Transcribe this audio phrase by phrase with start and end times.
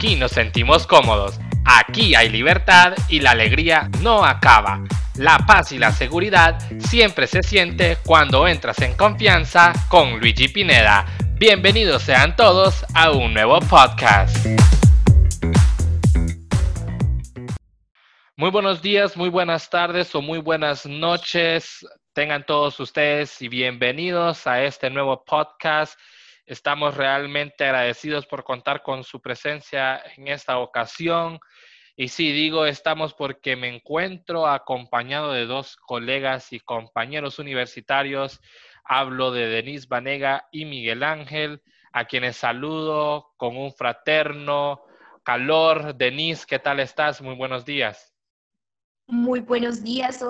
[0.00, 4.82] Aquí nos sentimos cómodos, aquí hay libertad y la alegría no acaba.
[5.16, 11.04] La paz y la seguridad siempre se siente cuando entras en confianza con Luigi Pineda.
[11.34, 14.34] Bienvenidos sean todos a un nuevo podcast.
[18.38, 21.86] Muy buenos días, muy buenas tardes o muy buenas noches.
[22.14, 26.00] Tengan todos ustedes y bienvenidos a este nuevo podcast
[26.50, 31.38] Estamos realmente agradecidos por contar con su presencia en esta ocasión.
[31.94, 38.40] Y sí, digo estamos porque me encuentro acompañado de dos colegas y compañeros universitarios.
[38.82, 44.82] Hablo de Denise Vanega y Miguel Ángel, a quienes saludo con un fraterno
[45.22, 45.94] calor.
[45.94, 47.22] Denise, ¿qué tal estás?
[47.22, 48.12] Muy buenos días.
[49.06, 50.20] Muy buenos días,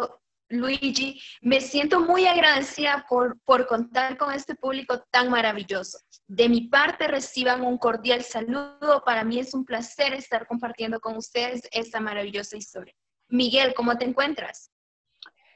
[0.51, 1.21] Luigi.
[1.41, 5.99] Me siento muy agradecida por, por contar con este público tan maravilloso.
[6.27, 9.03] De mi parte, reciban un cordial saludo.
[9.05, 12.95] Para mí es un placer estar compartiendo con ustedes esta maravillosa historia.
[13.29, 14.71] Miguel, ¿cómo te encuentras?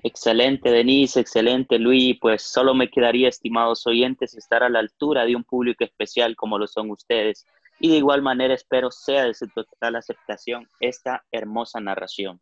[0.03, 2.17] Excelente, Denise, excelente, Luis.
[2.21, 6.59] Pues solo me quedaría, estimados oyentes, estar a la altura de un público especial como
[6.59, 7.45] lo son ustedes.
[7.81, 12.41] Y de igual manera espero sea de su total aceptación esta hermosa narración.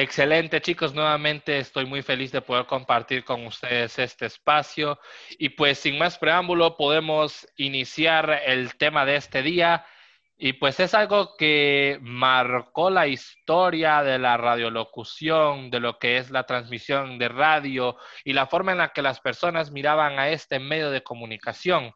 [0.00, 0.94] Excelente, chicos.
[0.94, 5.00] Nuevamente estoy muy feliz de poder compartir con ustedes este espacio.
[5.40, 9.84] Y pues sin más preámbulo, podemos iniciar el tema de este día.
[10.36, 16.30] Y pues es algo que marcó la historia de la radiolocución, de lo que es
[16.30, 20.60] la transmisión de radio y la forma en la que las personas miraban a este
[20.60, 21.92] medio de comunicación.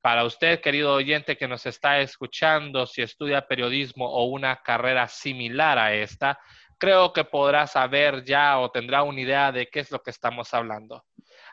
[0.00, 5.78] Para usted, querido oyente que nos está escuchando, si estudia periodismo o una carrera similar
[5.78, 6.38] a esta,
[6.78, 10.52] creo que podrá saber ya o tendrá una idea de qué es lo que estamos
[10.54, 11.04] hablando.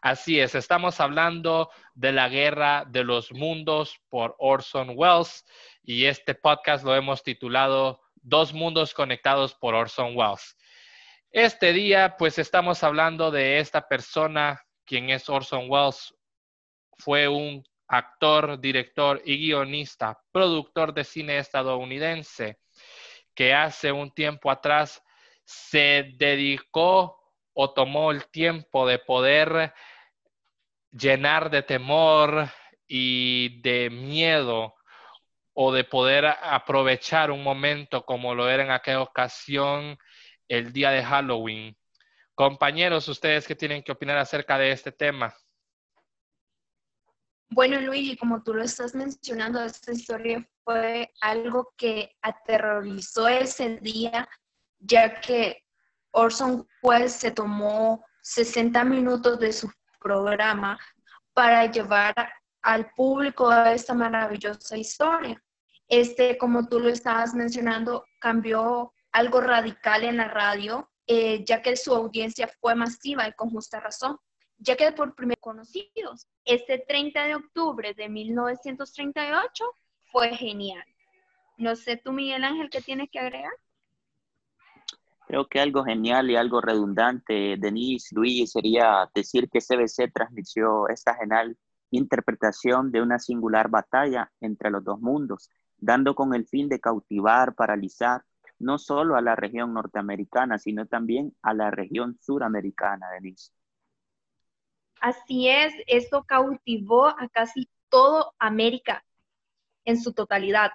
[0.02, 5.46] Así es, estamos hablando de la guerra de los mundos por Orson Welles
[5.82, 10.58] y este podcast lo hemos titulado Dos mundos conectados por Orson Welles.
[11.30, 16.14] Este día, pues estamos hablando de esta persona, quien es Orson Welles,
[16.98, 22.60] fue un actor, director y guionista, productor de cine estadounidense,
[23.36, 25.03] que hace un tiempo atrás
[25.44, 27.20] se dedicó
[27.54, 29.74] o tomó el tiempo de poder
[30.92, 32.50] llenar de temor
[32.88, 34.76] y de miedo
[35.54, 39.98] o de poder aprovechar un momento como lo era en aquella ocasión
[40.48, 41.78] el día de Halloween.
[42.36, 45.36] Compañeros, ustedes qué tienen que opinar acerca de este tema?
[47.50, 54.28] Bueno, Luigi, como tú lo estás mencionando, esta historia fue algo que aterrorizó ese día
[54.84, 55.64] ya que
[56.12, 60.78] Orson Welles se tomó 60 minutos de su programa
[61.34, 62.14] para llevar
[62.62, 65.42] al público a esta maravillosa historia.
[65.88, 71.76] Este, como tú lo estabas mencionando, cambió algo radical en la radio, eh, ya que
[71.76, 74.18] su audiencia fue masiva y con justa razón,
[74.58, 76.28] ya que por primer conocidos.
[76.46, 79.66] Este 30 de octubre de 1938
[80.12, 80.86] fue genial.
[81.58, 83.54] No sé tú, Miguel Ángel, ¿qué tienes que agregar?
[85.34, 91.16] Creo que algo genial y algo redundante, Denise, Luis, sería decir que CBC transmitió esta
[91.16, 91.58] genial
[91.90, 97.56] interpretación de una singular batalla entre los dos mundos, dando con el fin de cautivar,
[97.56, 98.24] paralizar,
[98.60, 103.52] no solo a la región norteamericana, sino también a la región suramericana, Denise.
[105.02, 109.04] Así es, esto cautivó a casi todo América
[109.84, 110.74] en su totalidad.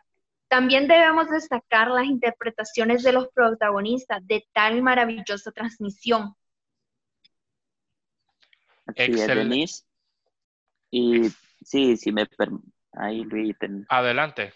[0.49, 6.35] También debemos destacar las interpretaciones de los protagonistas de tal maravillosa transmisión.
[8.95, 9.85] Excelente.
[10.91, 11.29] Y
[11.63, 12.27] sí, si me
[12.93, 13.57] ahí Luis.
[13.91, 14.55] Adelante.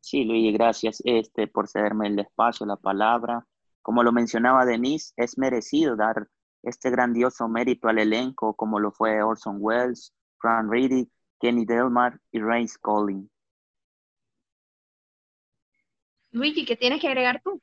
[0.00, 3.46] Sí, Luis, gracias este, por cederme el espacio, la palabra.
[3.82, 6.28] Como lo mencionaba Denise, es merecido dar
[6.62, 11.10] este grandioso mérito al elenco, como lo fue Orson Welles, Fran Reedy,
[11.40, 13.30] Kenny Delmar y Ray Colling.
[16.34, 17.62] Luigi, ¿qué tienes que agregar tú?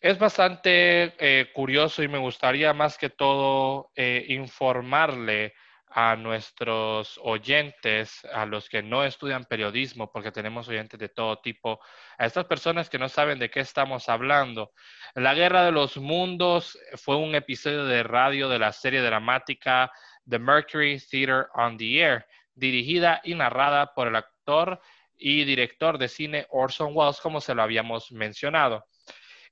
[0.00, 5.52] Es bastante eh, curioso y me gustaría más que todo eh, informarle
[5.90, 11.78] a nuestros oyentes, a los que no estudian periodismo, porque tenemos oyentes de todo tipo,
[12.16, 14.72] a estas personas que no saben de qué estamos hablando.
[15.14, 19.92] La Guerra de los Mundos fue un episodio de radio de la serie dramática
[20.26, 24.80] The Mercury Theater on the Air, dirigida y narrada por el actor
[25.18, 28.86] y director de cine Orson Welles, como se lo habíamos mencionado.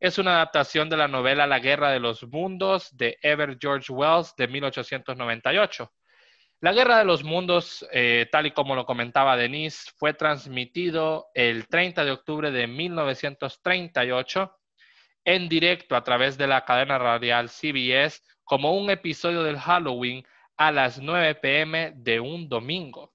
[0.00, 4.34] Es una adaptación de la novela La Guerra de los Mundos de Ever George Wells
[4.36, 5.92] de 1898.
[6.60, 11.68] La Guerra de los Mundos, eh, tal y como lo comentaba Denise, fue transmitido el
[11.68, 14.56] 30 de octubre de 1938
[15.24, 20.24] en directo a través de la cadena radial CBS como un episodio del Halloween
[20.56, 23.12] a las 9 pm de un domingo.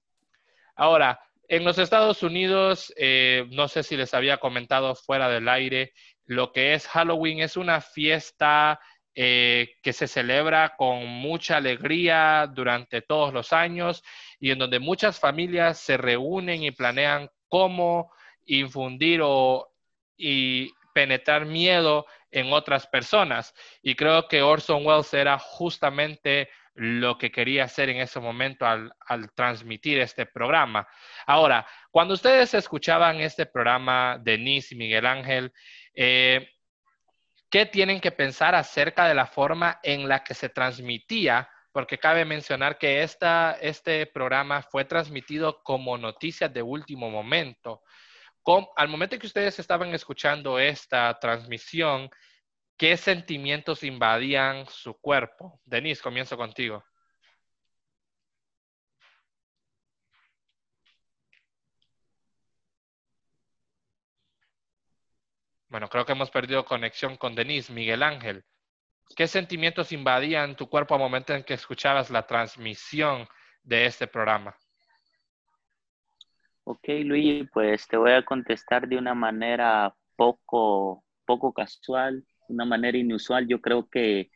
[0.76, 1.20] Ahora,
[1.50, 5.92] en los Estados Unidos, eh, no sé si les había comentado fuera del aire,
[6.24, 8.78] lo que es Halloween es una fiesta
[9.16, 14.04] eh, que se celebra con mucha alegría durante todos los años
[14.38, 18.12] y en donde muchas familias se reúnen y planean cómo
[18.46, 19.72] infundir o
[20.16, 23.52] y penetrar miedo en otras personas.
[23.82, 26.48] Y creo que Orson Welles era justamente
[26.82, 28.90] lo que quería hacer en ese momento al,
[29.34, 30.88] transmitir este programa.
[31.26, 35.52] Ahora, cuando ustedes escuchaban este programa, Denise y Miguel Ángel,
[35.92, 36.48] eh,
[37.50, 41.50] ¿qué tienen que pensar acerca de la forma en la que se transmitía?
[41.70, 47.82] Porque cabe mencionar que esta, este programa fue transmitido como noticias de último momento.
[48.76, 52.08] al momento en que ustedes estaban escuchando esta transmisión,
[52.80, 55.60] ¿Qué sentimientos invadían su cuerpo?
[55.66, 56.82] Denise, comienzo contigo.
[65.68, 67.70] Bueno, creo que hemos perdido conexión con Denise.
[67.70, 68.46] Miguel Ángel,
[69.14, 73.28] ¿qué sentimientos invadían tu cuerpo al momento en que escuchabas la transmisión
[73.62, 74.56] de este programa?
[76.64, 82.98] Ok, Luis, pues te voy a contestar de una manera poco, poco casual una manera
[82.98, 83.46] inusual.
[83.48, 84.30] Yo creo que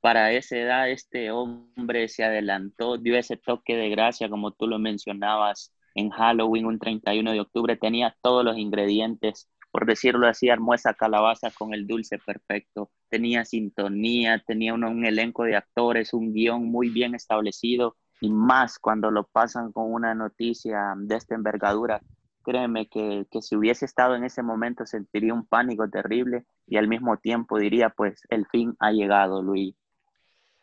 [0.00, 4.78] para esa edad este hombre se adelantó, dio ese toque de gracia, como tú lo
[4.78, 10.74] mencionabas, en Halloween, un 31 de octubre, tenía todos los ingredientes, por decirlo así, armó
[10.98, 16.90] calabaza con el dulce perfecto, tenía sintonía, tenía un elenco de actores, un guion muy
[16.90, 22.00] bien establecido y más cuando lo pasan con una noticia de esta envergadura
[22.44, 27.16] créeme que, si hubiese estado en ese momento sentiría un pánico terrible y al mismo
[27.16, 29.74] tiempo diría, pues el fin ha llegado, Luis.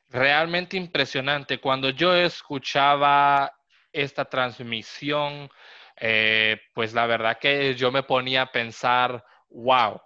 [0.10, 1.60] Realmente impresionante.
[1.60, 3.52] Cuando yo escuchaba
[3.92, 5.50] esta transmisión,
[5.98, 10.00] eh, pues la verdad que yo me ponía a pensar, wow,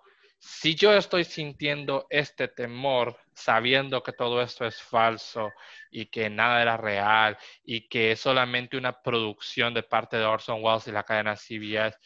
[0.48, 5.52] si yo estoy sintiendo este temor, sabiendo que todo esto es falso
[5.90, 10.64] y que nada era real y que es solamente una producción de parte de Orson
[10.64, 11.98] Welles y la cadena CBS,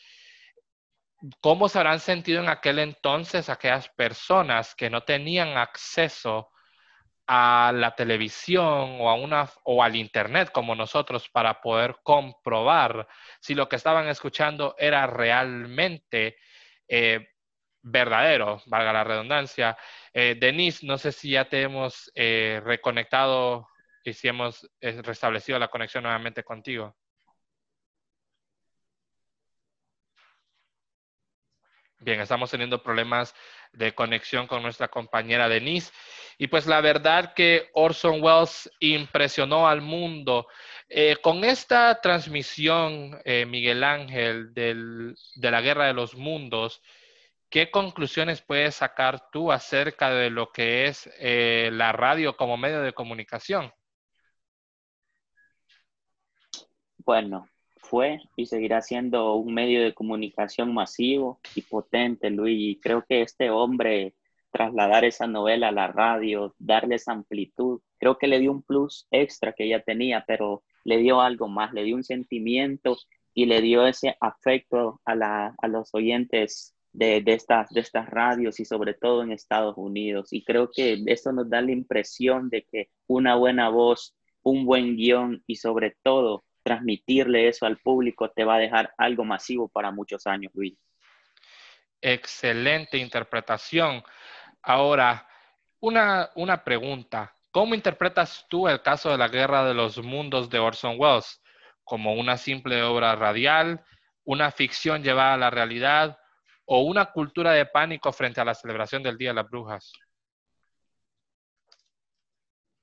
[1.42, 6.50] ¿cómo se habrán sentido en aquel entonces aquellas personas que no tenían acceso
[7.28, 13.06] a la televisión o, a una, o al Internet como nosotros para poder comprobar
[13.42, 16.38] si lo que estaban escuchando era realmente
[16.88, 17.28] eh,
[17.92, 19.78] verdadero, valga la redundancia.
[20.14, 23.68] Eh, Denise, no sé si ya te hemos eh, reconectado
[24.04, 26.96] y si hemos eh, restablecido la conexión nuevamente contigo.
[32.02, 33.36] Bien, estamos teniendo problemas
[33.74, 35.92] de conexión con nuestra compañera Denise.
[36.38, 40.48] Y pues la verdad que Orson Welles impresionó al mundo.
[41.22, 46.82] con esta transmisión, Miguel Ángel, de la Guerra de los Mundos,
[47.50, 52.82] ¿Qué conclusiones puedes sacar tú acerca de lo que es eh, la radio como medio
[52.82, 53.72] de comunicación?
[57.00, 57.48] Bueno,
[57.78, 62.56] fue y seguirá siendo un medio de comunicación masivo y potente, Luis.
[62.60, 64.14] Y creo que este hombre,
[64.52, 69.08] trasladar esa novela a la radio, darle esa amplitud, creo que le dio un plus
[69.10, 72.96] extra que ella tenía, pero le dio algo más, le dio un sentimiento
[73.34, 78.60] y le dio ese afecto a, la, a los oyentes de, estas, de estas radios
[78.60, 80.34] y sobre todo en Estados Unidos.
[80.34, 84.98] Y creo que eso nos da la impresión de que una buena voz, un buen
[84.98, 89.92] guion y sobre todo transmitirle eso al público te va a dejar algo masivo para
[89.92, 90.78] muchos años, Luis.
[92.02, 94.04] Excelente interpretación.
[94.62, 95.26] Ahora,
[95.80, 97.34] una, una pregunta.
[97.52, 101.42] ¿Cómo interpretas tú el caso de la Guerra de los Mundos de Orson Welles?
[101.86, 103.84] ¿Como una simple obra radial,
[104.26, 106.19] una ficción llevada a la realidad
[106.72, 109.92] o una cultura de pánico frente a la celebración del Día de las Brujas?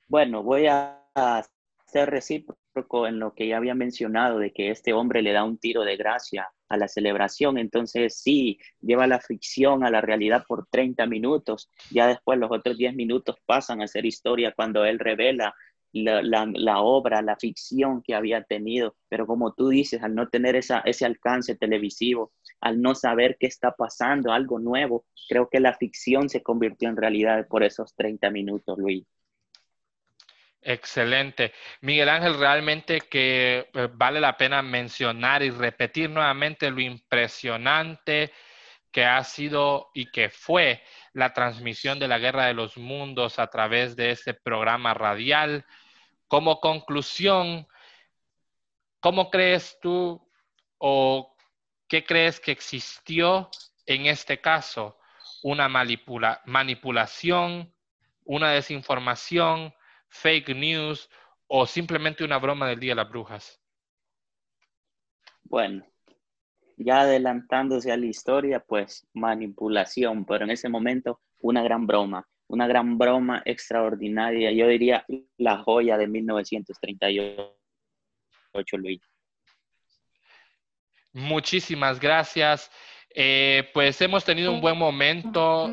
[0.09, 1.05] Bueno, voy a
[1.87, 5.59] ser recíproco en lo que ya había mencionado, de que este hombre le da un
[5.59, 10.67] tiro de gracia a la celebración, entonces sí, lleva la ficción a la realidad por
[10.69, 15.55] 30 minutos, ya después los otros 10 minutos pasan a ser historia cuando él revela
[16.05, 20.81] la, obra, la ficción que había tenido, pero como tú dices, al no tener esa,
[20.81, 26.29] ese alcance televisivo, al no saber qué está pasando, algo nuevo, creo que la ficción
[26.29, 29.05] se convirtió en realidad por esos 30 minutos, Luis.
[30.69, 31.53] Excelente.
[31.81, 38.33] Miguel Ángel, realmente que eh, vale la pena mencionar y repetir nuevamente lo impresionante
[38.91, 43.47] que ha sido y que fue la transmisión de la Guerra de los Mundos a
[43.47, 45.65] través de este programa radial.
[46.29, 47.67] Como conclusión,
[49.01, 50.29] ¿cómo crees tú
[50.79, 51.37] o
[51.89, 53.51] qué crees que existió
[53.87, 54.99] en este caso?
[55.43, 57.73] ¿Una manipulación,
[58.25, 59.73] una desinformación?
[60.09, 61.09] fake news
[61.47, 63.61] o simplemente una broma del Día de las Brujas?
[65.45, 65.87] Bueno,
[66.77, 72.67] ya adelantándose a la historia, pues manipulación, pero en ese momento una gran broma, una
[72.67, 75.05] gran broma extraordinaria, yo diría
[75.37, 79.03] la joya de 1938, Luis.
[81.13, 82.71] Muchísimas gracias.
[83.15, 85.71] Eh, pues hemos tenido un buen momento.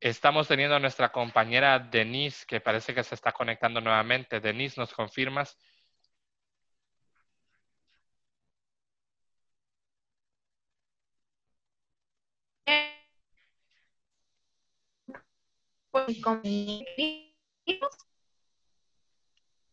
[0.00, 4.40] Estamos teniendo a nuestra compañera Denise, que parece que se está conectando nuevamente.
[4.40, 5.56] Denise, ¿nos confirmas?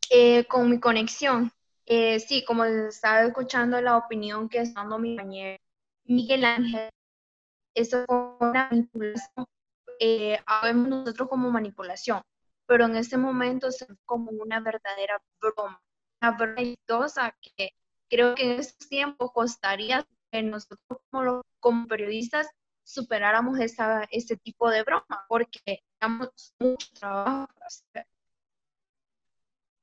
[0.10, 1.52] Eh, con mi conexión.
[1.86, 5.58] Eh, sí, como estaba escuchando la opinión que está dando mi compañero
[6.06, 6.90] Miguel Ángel,
[7.74, 9.46] eso fue una manipulación
[10.00, 10.40] eh,
[10.74, 12.22] nosotros como manipulación,
[12.66, 15.82] pero en este momento es como una verdadera broma,
[16.22, 17.72] una broma que
[18.10, 22.48] creo que en estos tiempos costaría que nosotros como, como periodistas
[22.84, 28.08] superáramos esa, ese tipo de broma, porque tenemos mucho trabajo para hacer.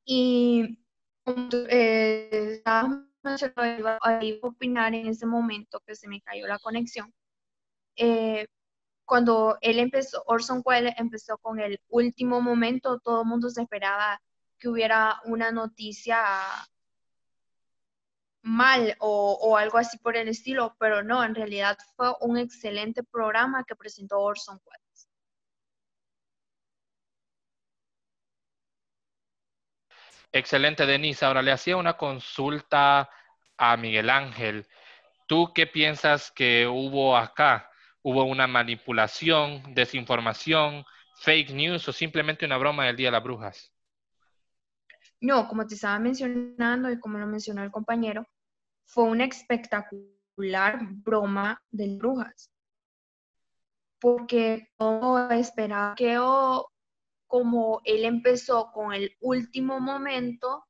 [0.06, 0.78] Y
[1.26, 7.12] eh, iba, a opinar en ese momento que se me cayó la conexión.
[7.96, 8.46] Eh,
[9.04, 14.20] cuando él empezó, Orson Welles empezó con el último momento, todo el mundo se esperaba
[14.58, 16.18] que hubiera una noticia
[18.42, 23.64] mal o, algo así por el estilo, pero no, en realidad fue un excelente programa
[23.64, 24.83] que presentó Orson Welles.
[30.34, 31.24] Excelente, Denise.
[31.24, 33.08] Ahora le hacía una consulta
[33.56, 34.66] a Miguel Ángel.
[35.26, 37.70] ¿Tú qué piensas que hubo acá?
[38.04, 40.84] hubo una manipulación, desinformación,
[41.16, 43.72] fake news o simplemente una broma del Día de las Brujas?
[45.20, 48.26] No, como te estaba mencionando y como lo mencionó el compañero,
[48.84, 52.50] fue una espectacular broma de brujas.
[53.98, 56.18] Porque no esperaba que
[57.26, 60.64] como él empezó con el último momento,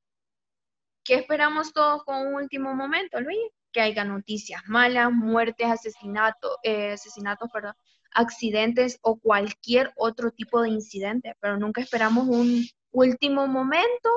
[1.04, 3.50] ¿qué esperamos todos con un último momento, Luis?
[3.74, 7.74] que haya noticias malas, muertes, asesinatos, eh, asesinatos, perdón,
[8.12, 14.10] accidentes o cualquier otro tipo de incidente, pero nunca esperamos un último momento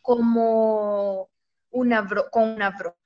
[0.00, 1.28] como
[1.70, 2.96] una bro con una broma.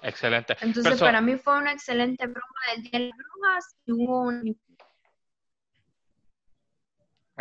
[0.00, 0.56] Excelente.
[0.62, 4.58] Entonces, para mí fue una excelente broma del Día de las Brujas y hubo un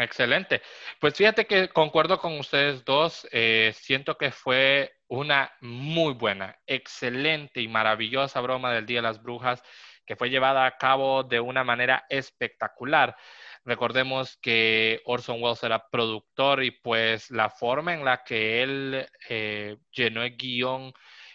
[0.02, 0.62] Excelente.
[1.00, 3.28] Pues fíjate que concuerdo con ustedes dos.
[3.32, 9.22] Eh, siento que fue una muy buena, excelente y maravillosa broma del Día de las
[9.22, 9.62] Brujas
[10.06, 13.16] que fue llevada a cabo de una manera espectacular.
[13.64, 19.78] Recordemos que Orson Welles era productor y pues la forma en la que él eh,
[19.92, 20.92] llenó el guion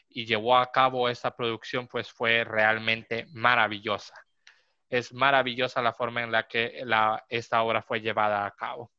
[0.08, 4.25] y llevó a cabo esta producción pues fue realmente maravillosa
[4.88, 6.82] es maravillosa la forma en la que
[7.28, 8.92] esta obra fue llevada a cabo.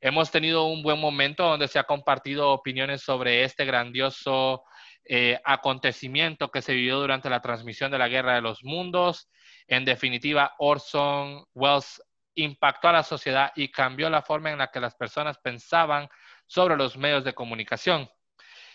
[0.00, 4.64] Hemos tenido un buen momento donde se ha compartido opiniones sobre este grandioso
[5.04, 9.30] eh, acontecimiento que se vivió durante la transmisión de la Guerra de los Mundos.
[9.66, 12.02] En definitiva, Orson Welles
[12.34, 16.08] impactó a la sociedad y cambió la forma en la que las personas pensaban
[16.46, 18.08] sobre los medios de comunicación.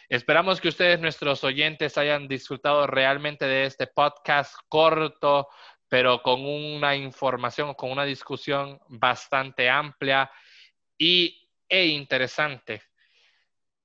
[0.10, 5.50] Esperamos que ustedes, nuestros oyentes, hayan disfrutado realmente de este podcast corto,
[5.90, 10.30] pero con una información, con una discusión bastante amplia
[10.98, 12.82] y, e interesante.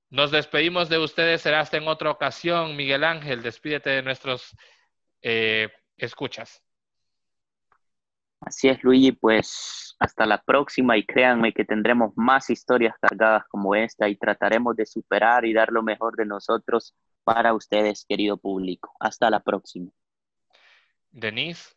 [0.09, 2.75] Nos despedimos de ustedes, será hasta en otra ocasión.
[2.75, 4.55] Miguel Ángel, despídete de nuestros
[5.21, 6.61] eh, escuchas.
[8.41, 13.73] Así es, Luigi, pues hasta la próxima y créanme que tendremos más historias cargadas como
[13.73, 16.93] esta y trataremos de superar y dar lo mejor de nosotros
[17.23, 18.93] para ustedes, querido público.
[18.99, 19.91] Hasta la próxima.
[21.09, 21.73] Denise.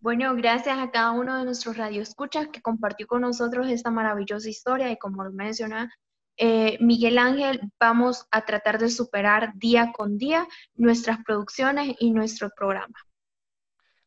[0.00, 4.90] Bueno, gracias a cada uno de nuestros radioescuchas que compartió con nosotros esta maravillosa historia
[4.90, 5.92] y como lo menciona
[6.38, 12.48] eh, Miguel Ángel, vamos a tratar de superar día con día nuestras producciones y nuestro
[12.56, 12.94] programa.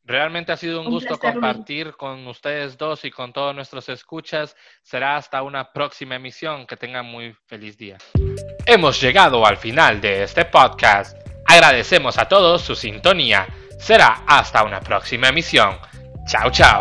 [0.04, 4.56] Realmente ha sido un, gusto compartir con ustedes dos y con todos nuestros escuchas.
[4.82, 6.66] Será hasta una próxima emisión.
[6.66, 7.98] Que tengan muy feliz día.
[8.66, 11.16] Hemos llegado al final de este podcast.
[11.46, 13.48] Agradecemos a todos su sintonía.
[13.84, 15.78] Será hasta una próxima emisión.
[16.26, 16.80] Chao, chao.